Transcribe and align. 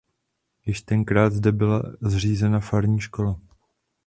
Již 0.65 0.81
tenkrát 0.81 1.33
zde 1.33 1.51
byla 1.51 1.83
zřízena 2.01 2.59
farní 2.59 2.99
škola. 2.99 3.39